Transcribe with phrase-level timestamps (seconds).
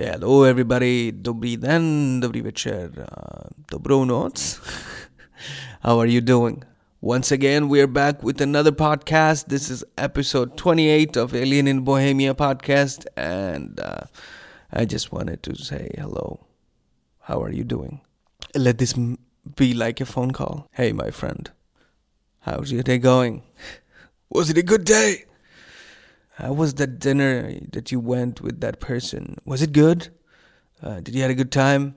[0.00, 4.60] Hello everybody, dobrý den, dobrý večer, uh, dobrou noc.
[5.82, 6.64] How are you doing?
[7.02, 9.48] Once again, we are back with another podcast.
[9.48, 14.06] This is episode 28 of Alien in Bohemia podcast, and uh,
[14.72, 16.46] I just wanted to say hello.
[17.22, 18.00] How are you doing?
[18.54, 19.18] Let this m-
[19.56, 20.68] be like a phone call.
[20.74, 21.50] Hey, my friend,
[22.46, 23.42] how's your day going?
[24.30, 25.24] Was it a good day?
[26.38, 29.38] How was that dinner that you went with that person?
[29.44, 30.10] Was it good?
[30.80, 31.96] Uh, did you had a good time?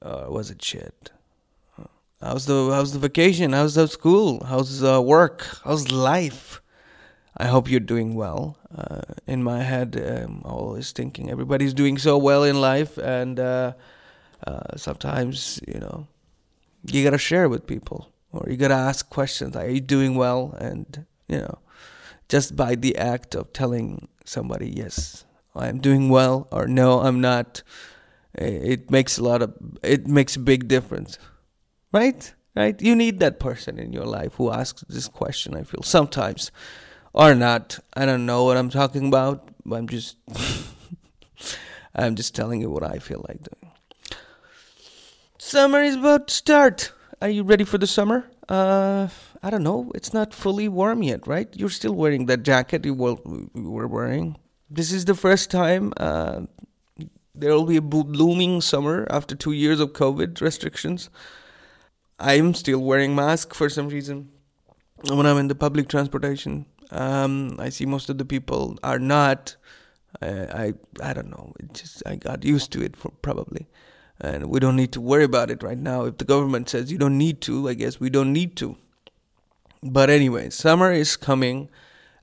[0.00, 1.10] Or was it shit?
[2.22, 3.52] How's the how's the vacation?
[3.52, 4.44] How's the school?
[4.44, 5.46] How's uh, work?
[5.64, 6.62] How's life?
[7.36, 8.56] I hope you're doing well.
[8.74, 13.40] Uh, in my head, um, I'm always thinking everybody's doing so well in life, and
[13.40, 13.72] uh,
[14.46, 16.06] uh, sometimes you know
[16.90, 19.54] you gotta share with people, or you gotta ask questions.
[19.54, 20.54] Like, Are you doing well?
[20.58, 21.58] And you know
[22.30, 27.62] just by the act of telling somebody, yes, I'm doing well, or no, I'm not,
[28.34, 29.52] it makes a lot of,
[29.82, 31.18] it makes a big difference.
[31.92, 32.32] Right?
[32.54, 32.80] Right?
[32.80, 36.52] You need that person in your life who asks this question, I feel, sometimes,
[37.12, 37.80] or not.
[37.94, 40.16] I don't know what I'm talking about, but I'm just,
[41.96, 43.72] I'm just telling you what I feel like doing.
[45.36, 46.92] Summer is about to start.
[47.20, 48.30] Are you ready for the summer?
[48.48, 49.08] Uh,
[49.42, 49.90] I don't know.
[49.94, 51.48] It's not fully warm yet, right?
[51.56, 54.36] You're still wearing that jacket you were wearing.
[54.68, 56.42] This is the first time uh,
[57.34, 61.08] there will be a blooming summer after two years of COVID restrictions.
[62.18, 64.30] I'm still wearing mask for some reason
[65.08, 66.66] when I'm in the public transportation.
[66.90, 69.56] Um, I see most of the people are not.
[70.20, 71.54] I I, I don't know.
[71.58, 73.68] It just I got used to it for probably
[74.20, 76.04] and we don't need to worry about it right now.
[76.04, 78.76] If the government says you don't need to, I guess we don't need to.
[79.82, 81.68] But anyway, summer is coming,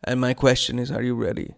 [0.03, 1.55] and my question is are you ready?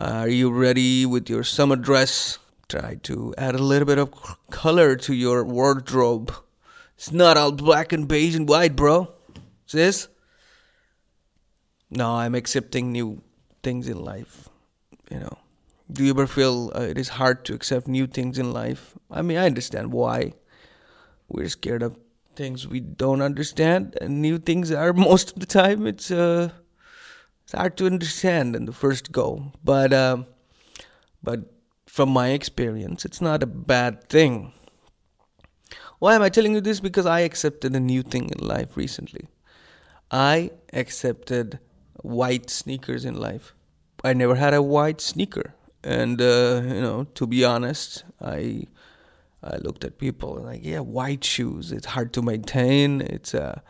[0.00, 2.38] Are you ready with your summer dress?
[2.68, 4.12] Try to add a little bit of
[4.50, 6.32] color to your wardrobe.
[6.96, 9.12] It's not all black and beige and white, bro.
[9.66, 10.08] Sis?
[11.90, 13.22] No, I'm accepting new
[13.62, 14.48] things in life,
[15.10, 15.38] you know
[15.90, 18.94] do you ever feel uh, it is hard to accept new things in life?
[19.10, 20.34] I mean, I understand why.
[21.28, 21.98] We're scared of
[22.38, 26.50] things we don't understand, and new things are most of the time it's uh,
[27.42, 29.52] it's hard to understand in the first go.
[29.62, 30.26] But um,
[31.22, 31.40] but
[31.86, 34.52] from my experience, it's not a bad thing.
[35.98, 36.80] Why am I telling you this?
[36.80, 39.28] Because I accepted a new thing in life recently.
[40.10, 41.58] I accepted
[42.02, 43.52] white sneakers in life.
[44.04, 48.64] I never had a white sneaker and uh, you know to be honest i
[49.42, 53.60] i looked at people and like yeah white shoes it's hard to maintain it's uh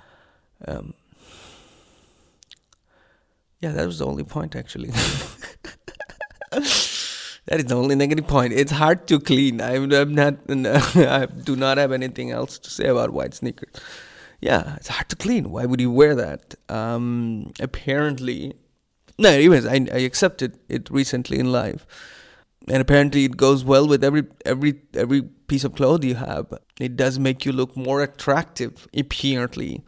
[0.66, 0.94] um,
[3.60, 4.90] yeah that was the only point actually.
[7.48, 8.52] That is the only negative point.
[8.52, 9.62] It's hard to clean.
[9.62, 13.72] I'm, I'm not i do not have anything else to say about white sneakers.
[14.40, 15.50] Yeah it's hard to clean.
[15.50, 16.56] Why would you wear that?
[16.68, 18.54] Um apparently
[19.20, 21.86] no, anyways, I, I accepted it recently in life,
[22.66, 26.52] and apparently it goes well with every every every piece of clothes you have.
[26.80, 29.84] It does make you look more attractive, apparently.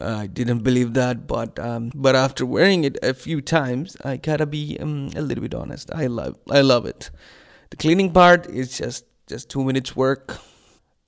[0.00, 4.16] Uh, I didn't believe that, but um, but after wearing it a few times, I
[4.16, 5.90] gotta be um, a little bit honest.
[5.94, 7.10] I love I love it.
[7.70, 10.38] The cleaning part is just just two minutes work.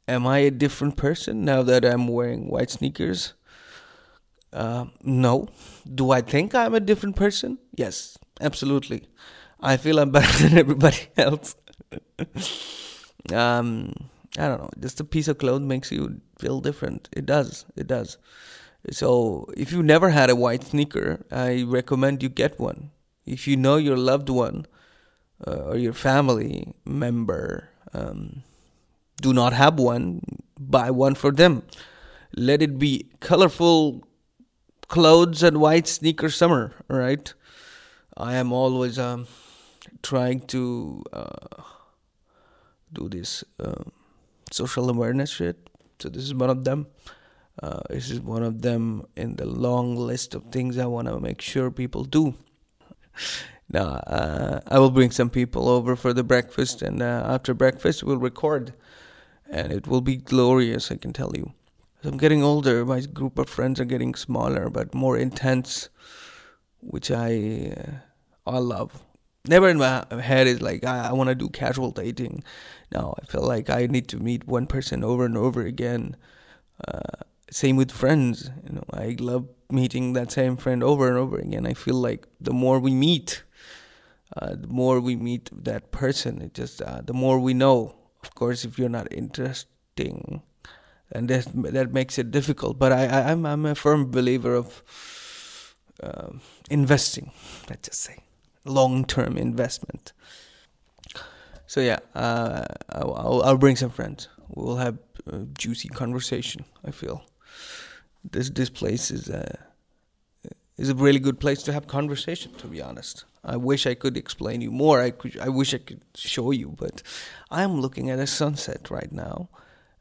[0.09, 3.35] Am I a different person now that I'm wearing white sneakers?
[4.53, 5.49] Uh, no.
[5.93, 7.59] Do I think I'm a different person?
[7.75, 9.09] Yes, absolutely.
[9.61, 11.57] I feel I'm better than everybody else.
[13.33, 13.93] um,
[14.39, 14.71] I don't know.
[14.81, 17.09] Just a piece of clothes makes you feel different.
[17.13, 17.65] It does.
[17.77, 18.19] It does.
[18.91, 22.91] So if you never had a white sneaker, I recommend you get one.
[23.25, 24.67] If you know your loved one
[25.47, 28.43] uh, or your family member um,
[29.21, 30.21] do not have one,
[30.59, 31.63] buy one for them.
[32.37, 34.07] Let it be colorful,
[34.89, 37.33] clothes and white sneaker summer, right?
[38.17, 39.27] I am always um,
[40.03, 41.63] trying to uh,
[42.93, 43.85] do this uh,
[44.53, 45.69] social awareness shit.
[45.99, 46.87] So this is one of them.
[47.63, 51.19] Uh, this is one of them in the long list of things I want to
[51.21, 52.35] make sure people do.
[53.71, 58.03] now, uh, I will bring some people over for the breakfast, and uh, after breakfast,
[58.03, 58.75] we'll record.
[59.49, 61.53] And it will be glorious, I can tell you.
[62.05, 65.89] I'm getting older, my group of friends are getting smaller but more intense,
[66.81, 67.93] which I uh,
[68.47, 69.03] I love.
[69.49, 72.43] Never in my head is like I, I want to do casual dating.
[72.93, 76.17] No, I feel like I need to meet one person over and over again.
[76.87, 78.51] Uh, same with friends.
[78.67, 81.67] You know, I love meeting that same friend over and over again.
[81.67, 83.43] I feel like the more we meet,
[84.37, 87.95] uh, the more we meet that person, it just uh, the more we know.
[88.23, 90.43] Of course, if you're not interesting,
[91.13, 92.79] and that that makes it difficult.
[92.79, 94.83] But I, I I'm, I'm a firm believer of
[96.03, 96.31] uh,
[96.69, 97.31] investing.
[97.69, 98.26] Let's just say
[98.67, 100.13] long term investment.
[101.67, 104.29] So yeah, uh, I'll, I'll bring some friends.
[104.49, 106.65] We'll have a juicy conversation.
[106.85, 107.25] I feel
[108.31, 109.59] this this place is a
[110.77, 112.53] is a really good place to have conversation.
[112.55, 115.01] To be honest, I wish I could explain you more.
[115.01, 117.03] I could I wish I could show you, but
[117.51, 119.49] I'm looking at a sunset right now,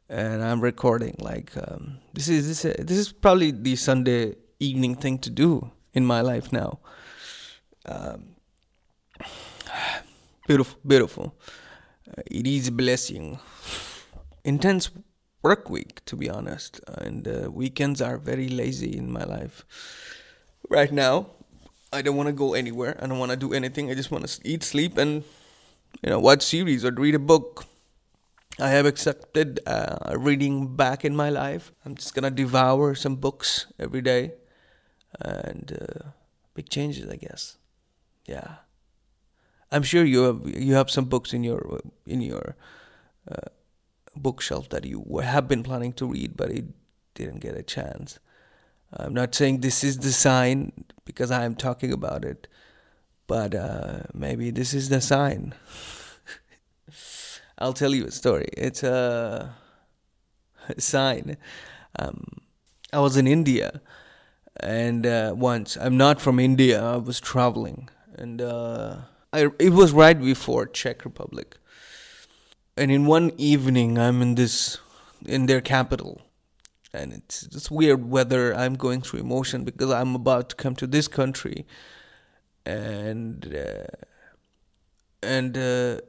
[0.08, 1.16] and I'm recording.
[1.18, 6.06] Like um, this is this this is probably the Sunday evening thing to do in
[6.06, 6.78] my life now.
[7.86, 8.35] Um,
[10.46, 11.34] beautiful, beautiful.
[12.08, 13.38] Uh, it is a blessing.
[14.44, 14.90] Intense
[15.42, 19.64] work week, to be honest, and uh, weekends are very lazy in my life.
[20.68, 21.26] Right now,
[21.92, 22.98] I don't want to go anywhere.
[23.00, 23.90] I don't want to do anything.
[23.90, 25.22] I just want to eat, sleep, and
[26.02, 27.64] you know, watch series or read a book.
[28.58, 31.72] I have accepted uh, reading back in my life.
[31.84, 34.32] I'm just gonna devour some books every day,
[35.20, 36.08] and uh,
[36.54, 37.58] big changes, I guess.
[38.26, 38.56] Yeah.
[39.76, 42.56] I'm sure you have you have some books in your in your
[43.30, 43.48] uh,
[44.16, 46.64] bookshelf that you have been planning to read, but it
[47.14, 48.18] didn't get a chance.
[48.90, 50.72] I'm not saying this is the sign
[51.04, 52.48] because I am talking about it,
[53.26, 55.54] but uh, maybe this is the sign.
[57.58, 58.48] I'll tell you a story.
[58.56, 59.54] It's a,
[60.70, 61.36] a sign.
[61.98, 62.24] Um,
[62.94, 63.82] I was in India,
[64.58, 66.82] and uh, once I'm not from India.
[66.82, 68.96] I was traveling, and uh,
[69.32, 71.58] I, it was right before Czech Republic.
[72.76, 74.78] And in one evening, I'm in this,
[75.24, 76.22] in their capital.
[76.92, 78.54] And it's just weird weather.
[78.54, 81.66] I'm going through emotion because I'm about to come to this country.
[82.64, 83.86] And, uh,
[85.22, 86.00] and, uh,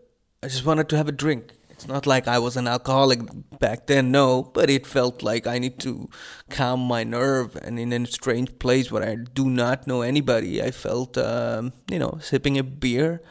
[0.44, 1.57] I just wanted to have a drink.
[1.78, 3.20] It's not like I was an alcoholic
[3.60, 6.10] back then, no, but it felt like I need to
[6.50, 7.56] calm my nerve.
[7.56, 12.00] And in a strange place where I do not know anybody, I felt, um, you
[12.00, 13.22] know, sipping a beer.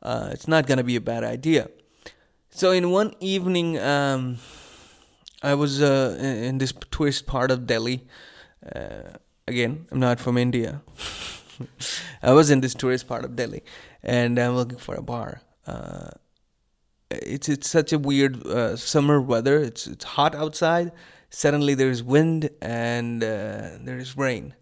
[0.00, 1.68] Uh, it's not gonna be a bad idea.
[2.48, 4.38] So in one evening, um,
[5.42, 8.08] I was uh, in this tourist part of Delhi.
[8.74, 10.80] Uh, again, I'm not from India.
[12.22, 13.62] I was in this tourist part of Delhi,
[14.02, 15.42] and I'm looking for a bar.
[15.66, 16.08] Uh,
[17.22, 19.58] it's it's such a weird uh, summer weather.
[19.58, 20.92] It's it's hot outside.
[21.30, 24.54] Suddenly there's wind and uh, there's rain.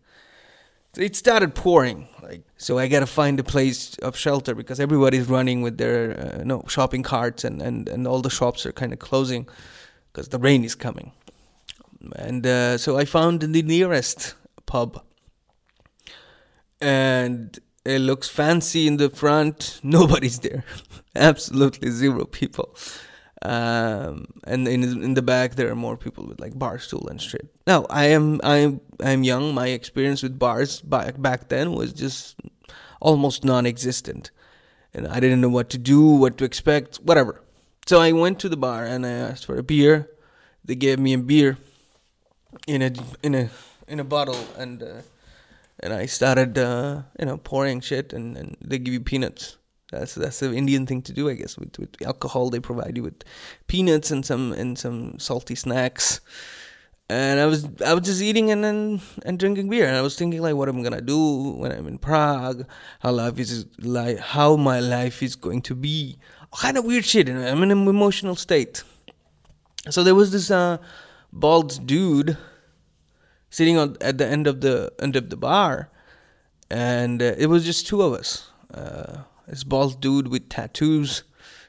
[0.97, 2.79] It started pouring, like so.
[2.79, 7.05] I gotta find a place of shelter because everybody's running with their uh, no shopping
[7.05, 9.47] carts and, and, and all the shops are kind of closing
[10.13, 11.13] because the rain is coming.
[12.17, 14.35] And uh, so I found the nearest
[14.67, 15.05] pub,
[16.81, 19.81] and it looks fancy in the front.
[19.83, 20.65] Nobody's there.
[21.17, 22.75] Absolutely zero people.
[23.43, 27.21] Um, and in in the back there are more people with like bar stool and
[27.21, 27.49] shit.
[27.67, 29.55] Now I am I am I'm young.
[29.55, 32.37] My experience with bars back back then was just
[33.01, 34.31] almost non-existent,
[34.93, 37.41] and I didn't know what to do, what to expect, whatever.
[37.87, 40.11] So I went to the bar and I asked for a beer.
[40.63, 41.57] They gave me a beer
[42.67, 42.93] in a
[43.23, 43.49] in a
[43.89, 45.01] in a bottle, and uh,
[45.83, 49.57] and I started uh, you know pouring shit, and, and they give you peanuts.
[49.91, 51.59] That's that's an Indian thing to do, I guess.
[51.59, 53.25] With with alcohol, they provide you with
[53.67, 56.21] peanuts and some and some salty snacks.
[57.09, 60.17] And I was I was just eating and then and drinking beer, and I was
[60.17, 62.67] thinking like, what am I gonna do when I'm in Prague?
[63.01, 66.19] How life is like how my life is going to be?
[66.57, 67.29] Kind of weird shit.
[67.29, 68.85] And I'm in an emotional state.
[69.89, 70.79] So there was this uh,
[71.33, 72.37] bald dude
[73.51, 75.91] sitting on at the end of the end of the bar,
[76.71, 78.51] and uh, it was just two of us.
[78.73, 81.25] Uh, this bald dude with tattoos.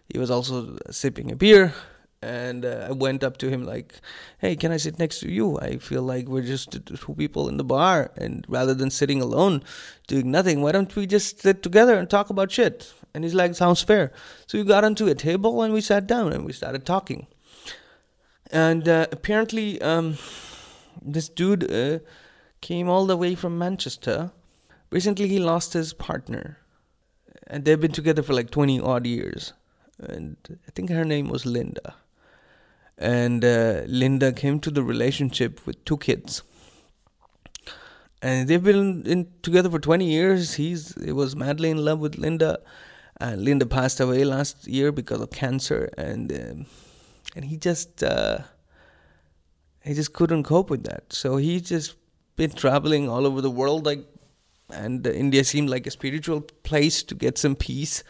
[0.08, 1.74] He was also sipping a beer,
[2.22, 3.96] and uh, I went up to him like,
[4.38, 5.58] "Hey, can I sit next to you?
[5.60, 9.64] I feel like we're just two people in the bar, and rather than sitting alone
[10.08, 13.56] doing nothing, why don't we just sit together and talk about shit?" And he's like,
[13.56, 14.12] "Sounds fair."
[14.46, 17.28] So we got onto a table and we sat down and we started talking.
[18.52, 20.18] And uh, apparently, um,
[21.02, 22.00] this dude uh,
[22.62, 24.32] came all the way from Manchester.
[24.90, 26.58] Recently, he lost his partner,
[27.48, 29.54] and they've been together for like 20 odd years.
[30.00, 31.96] And I think her name was Linda.
[32.98, 36.44] And uh, Linda came to the relationship with two kids.
[38.22, 40.56] And they've been in together for 20 years.
[40.56, 42.60] He's he was madly in love with Linda.
[43.20, 45.90] And Linda passed away last year because of cancer.
[45.98, 46.66] And um,
[47.36, 48.40] and he just uh,
[49.84, 51.12] he just couldn't cope with that.
[51.14, 51.96] So he just
[52.36, 54.06] been traveling all over the world, like
[54.74, 58.04] and India seemed like a spiritual place to get some peace.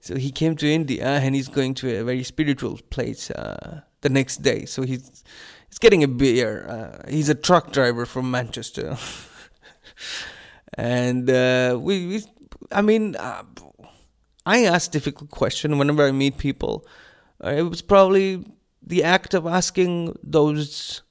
[0.00, 4.10] So he came to India, and he's going to a very spiritual place uh, the
[4.10, 4.66] next day.
[4.66, 5.24] So he's
[5.68, 6.66] he's getting a beer.
[6.68, 8.98] Uh, he's a truck driver from Manchester,
[10.74, 12.22] and uh, we, we,
[12.70, 13.44] I mean, uh,
[14.44, 16.86] I ask difficult question whenever I meet people.
[17.42, 18.44] Uh, it was probably
[18.86, 21.02] the act of asking those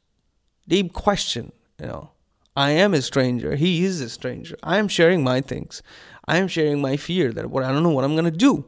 [0.67, 1.51] deep question.
[1.79, 2.11] You know,
[2.55, 3.55] I am a stranger.
[3.55, 4.55] He is a stranger.
[4.63, 5.81] I am sharing my things.
[6.25, 8.65] I am sharing my fear that what I don't know what I'm gonna do.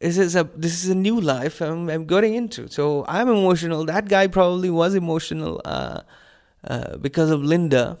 [0.00, 2.68] This is a this is a new life I'm, I'm getting into.
[2.68, 3.84] So I'm emotional.
[3.86, 6.00] That guy probably was emotional uh,
[6.66, 7.98] uh, because of Linda.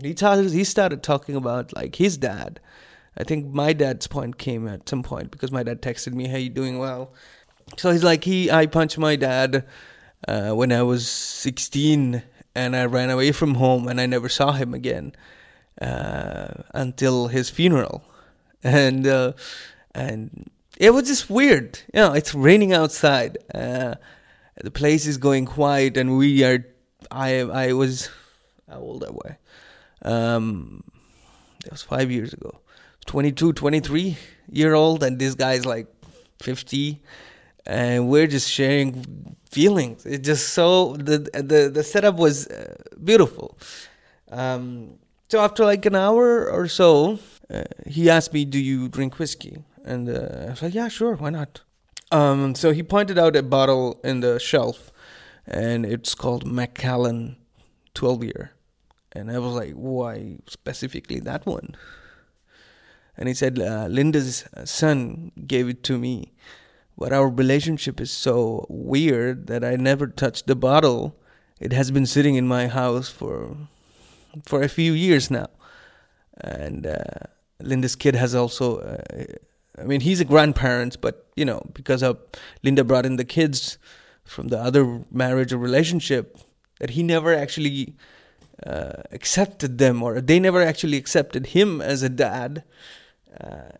[0.00, 2.60] He started he started talking about like his dad.
[3.16, 6.40] I think my dad's point came at some point because my dad texted me, "Hey,
[6.40, 7.12] you doing well?"
[7.76, 9.64] So he's like, he I punched my dad
[10.26, 12.22] uh, when I was 16
[12.54, 15.12] and I ran away from home and I never saw him again
[15.80, 18.04] uh, until his funeral,
[18.62, 19.32] and uh,
[19.94, 21.80] and it was just weird.
[21.94, 23.38] You know, it's raining outside.
[23.54, 23.94] Uh,
[24.62, 26.66] the place is going quiet, and we are.
[27.10, 28.10] I I was
[28.68, 29.32] how old I was.
[30.02, 30.84] Um,
[31.64, 32.60] it was five years ago.
[33.06, 34.16] 22, 23
[34.52, 35.86] year old, and this guy's like
[36.40, 37.00] 50
[37.66, 40.06] and we're just sharing feelings.
[40.06, 43.58] It just so the the the setup was uh, beautiful.
[44.30, 44.98] Um,
[45.28, 47.18] so after like an hour or so,
[47.52, 51.16] uh, he asked me, "Do you drink whiskey?" And uh, I was like, "Yeah, sure,
[51.16, 51.62] why not?"
[52.12, 54.90] Um, so he pointed out a bottle in the shelf,
[55.46, 57.36] and it's called Macallan
[57.94, 58.52] 12 year.
[59.12, 61.76] And I was like, "Why specifically that one?"
[63.16, 66.32] And he said, uh, "Linda's son gave it to me."
[67.00, 71.16] But our relationship is so weird that I never touched the bottle.
[71.58, 73.56] It has been sitting in my house for
[74.44, 75.48] for a few years now,
[76.36, 77.26] and uh,
[77.58, 78.78] Linda's kid has also.
[78.78, 79.24] Uh,
[79.78, 82.18] I mean, he's a grandparent, but you know, because of
[82.62, 83.78] Linda brought in the kids
[84.24, 86.38] from the other marriage or relationship,
[86.80, 87.94] that he never actually
[88.66, 92.62] uh, accepted them, or they never actually accepted him as a dad.
[93.40, 93.70] Uh,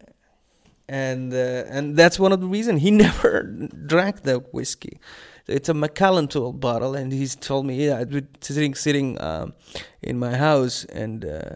[0.90, 3.44] and uh, and that's one of the reasons he never
[3.86, 4.98] drank the whiskey.
[5.46, 9.54] It's a Macallan Twelve bottle, and he's told me, yeah, I've been sitting sitting um,
[10.02, 11.54] in my house, and uh,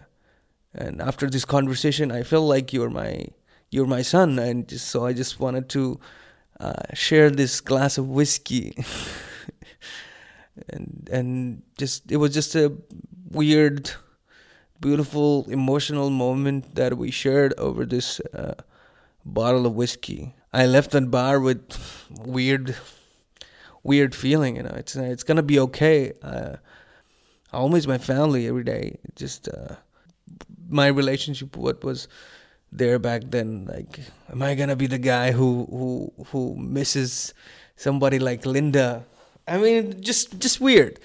[0.73, 3.27] and after this conversation, I feel like you're my
[3.71, 5.99] you're my son, and just, so I just wanted to
[6.61, 8.77] uh, share this glass of whiskey,
[10.69, 12.73] and and just it was just a
[13.31, 13.91] weird,
[14.81, 18.55] beautiful, emotional moment that we shared over this uh,
[19.25, 20.35] bottle of whiskey.
[20.53, 21.63] I left that bar with
[22.11, 22.77] weird,
[23.83, 24.57] weird feeling.
[24.57, 26.13] You know, it's it's gonna be okay.
[26.23, 26.57] Uh,
[27.53, 28.99] I miss my family every day.
[29.17, 29.77] Just uh,
[30.69, 32.09] my relationship, what was
[32.71, 33.67] there back then.
[33.67, 34.01] Like,
[34.31, 37.35] am I gonna be the guy who who who misses
[37.77, 39.05] somebody like Linda?
[39.47, 40.99] I mean, just just weird.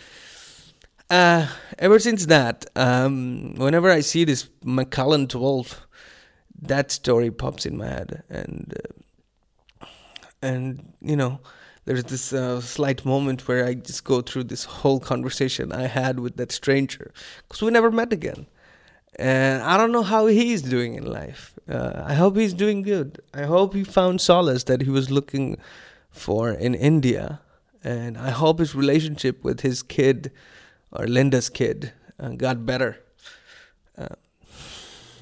[1.10, 1.48] Uh,
[1.80, 5.88] ever since that, um, whenever I see this Macallan 12
[6.62, 8.74] that story pops in my head, and
[9.82, 9.86] uh,
[10.42, 11.40] and you know,
[11.86, 16.20] there's this uh, slight moment where I just go through this whole conversation I had
[16.20, 17.12] with that stranger
[17.48, 18.48] because we never met again,
[19.16, 21.54] and I don't know how he's doing in life.
[21.68, 23.20] Uh, I hope he's doing good.
[23.34, 25.58] I hope he found solace that he was looking
[26.12, 27.42] for in India,
[27.84, 30.32] and I hope his relationship with his kid
[30.92, 32.98] or Linda's kid uh, got better.
[33.98, 34.16] Uh,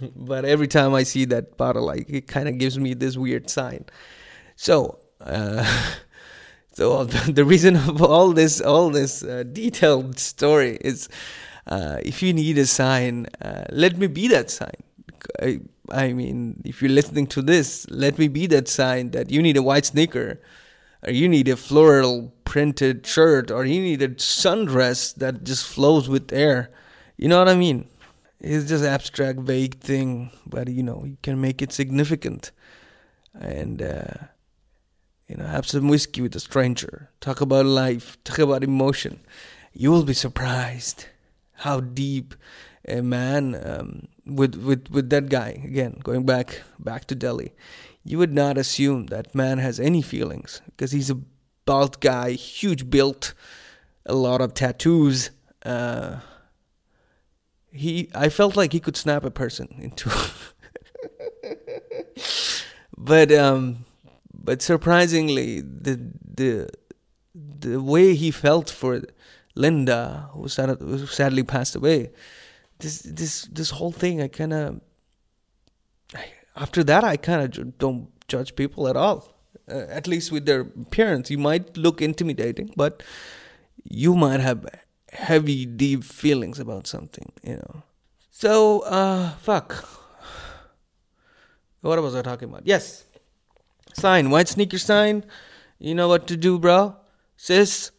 [0.16, 3.50] but every time I see that bottle, like it kind of gives me this weird
[3.50, 3.86] sign.
[4.56, 5.94] So, uh,
[6.74, 11.10] so the reason of all this, all this uh, detailed story is,
[11.68, 14.84] uh, if you need a sign, uh, let me be that sign.
[15.42, 15.60] I,
[15.92, 19.58] I mean, if you're listening to this, let me be that sign that you need
[19.58, 20.40] a white sneaker,
[21.04, 26.08] or you need a floral printed shirt, or you need a sundress that just flows
[26.08, 26.70] with air.
[27.18, 27.88] You know what I mean?
[28.40, 32.52] It's just abstract, vague thing, but you know you can make it significant,
[33.34, 34.14] and uh,
[35.28, 39.22] you know have some whiskey with a stranger, talk about life, talk about emotion.
[39.74, 41.06] You will be surprised
[41.58, 42.36] how deep
[42.88, 47.54] a man um, with with with that guy again going back back to Delhi.
[48.04, 51.20] You would not assume that man has any feelings because he's a
[51.66, 53.34] bald guy, huge built,
[54.06, 55.32] a lot of tattoos.
[55.66, 56.20] Uh,
[57.78, 60.10] he I felt like he could snap a person into
[62.98, 63.86] but um
[64.34, 66.70] but surprisingly the the
[67.34, 69.02] the way he felt for
[69.56, 72.12] Linda who, sad, who sadly passed away
[72.80, 74.82] this this this whole thing I kind of
[76.58, 79.34] after that, I kind of don't judge people at all.
[79.70, 83.04] Uh, at least with their appearance, you might look intimidating, but
[83.84, 84.66] you might have
[85.18, 87.84] heavy, deep feelings about something, you know.
[88.30, 89.84] So, uh, fuck.
[91.82, 92.64] What was I talking about?
[92.66, 93.06] Yes.
[93.94, 95.26] Sign, white sneaker sign.
[95.80, 96.96] You know what to do, bro.
[97.36, 97.92] Sis,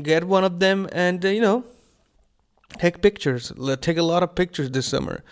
[0.00, 1.64] get one of them and, uh, you know,
[2.78, 3.52] take pictures.
[3.56, 5.22] Let take a lot of pictures this summer.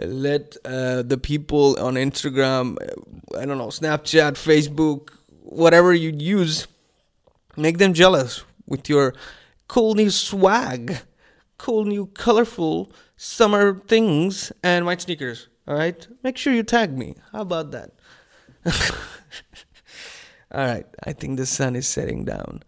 [0.00, 2.76] Let uh, the people on Instagram,
[3.36, 5.10] I don't know, Snapchat, Facebook,
[5.42, 6.66] whatever you use,
[7.56, 9.14] make them jealous with your
[9.68, 10.98] cool new swag,
[11.58, 15.48] cool new colorful summer things, and white sneakers.
[15.66, 17.14] All right, make sure you tag me.
[17.32, 17.92] How about that?
[20.50, 22.62] all right, I think the sun is setting down.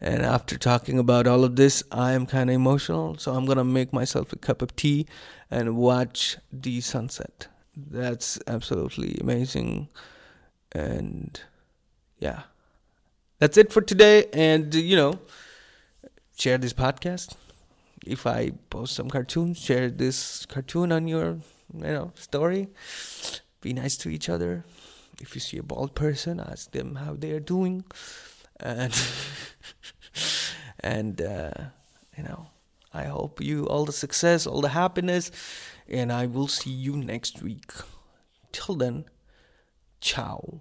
[0.00, 3.16] And after talking about all of this, I am kind of emotional.
[3.16, 5.06] So I'm going to make myself a cup of tea
[5.50, 7.48] and watch the sunset.
[7.76, 9.88] That's absolutely amazing.
[10.72, 11.40] And
[12.18, 12.42] yeah,
[13.38, 14.26] that's it for today.
[14.32, 15.18] And, you know,
[16.36, 17.34] share this podcast.
[18.06, 21.38] If I post some cartoons, share this cartoon on your,
[21.72, 22.68] you know, story.
[23.60, 24.64] Be nice to each other.
[25.20, 27.84] If you see a bald person, ask them how they are doing.
[28.60, 28.92] And
[30.80, 31.50] and uh,
[32.16, 32.48] you know,
[32.92, 35.30] I hope you all the success, all the happiness,
[35.88, 37.72] and I will see you next week.
[38.52, 39.04] Till then,
[40.00, 40.60] ciao.